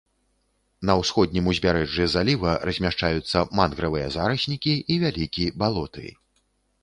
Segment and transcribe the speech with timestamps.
[0.89, 6.07] На ўсходнім узбярэжжы заліва размяшчаюцца мангравыя зараснікі і вялікі балоты.